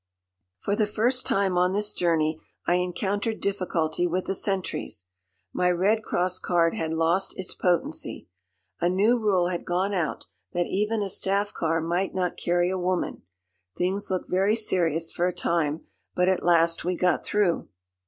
For 0.57 0.75
the 0.75 0.87
first 0.87 1.27
time 1.27 1.59
on 1.59 1.73
this 1.73 1.93
journey 1.93 2.39
I 2.65 2.77
encountered 2.77 3.39
difficulty 3.39 4.07
with 4.07 4.25
the 4.25 4.33
sentries. 4.33 5.05
My 5.53 5.69
Red 5.69 6.01
Cross 6.01 6.39
card 6.39 6.73
had 6.73 6.91
lost 6.93 7.37
its 7.37 7.53
potency. 7.53 8.27
A 8.79 8.89
new 8.89 9.19
rule 9.19 9.49
had 9.49 9.63
gone 9.63 9.93
out 9.93 10.25
that 10.53 10.65
even 10.65 11.03
a 11.03 11.07
staff 11.11 11.53
car 11.53 11.79
might 11.81 12.15
not 12.15 12.35
carry 12.35 12.71
a 12.71 12.79
woman. 12.79 13.21
Things 13.77 14.09
looked 14.09 14.31
very 14.31 14.55
serious 14.55 15.11
for 15.11 15.27
a 15.27 15.35
time. 15.35 15.85
But 16.15 16.27
at 16.29 16.41
last 16.41 16.83
we 16.83 16.95
got 16.97 17.23
through. 17.23 17.67